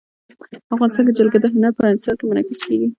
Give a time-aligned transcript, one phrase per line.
[0.75, 2.87] افغانستان کې جلګه د هنر په اثار کې منعکس کېږي.